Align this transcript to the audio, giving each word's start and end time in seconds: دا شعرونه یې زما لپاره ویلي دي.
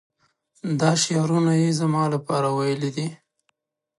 دا 0.79 0.91
شعرونه 1.03 1.53
یې 1.61 1.69
زما 1.79 2.03
لپاره 2.13 2.47
ویلي 2.57 2.89
دي. 2.97 3.07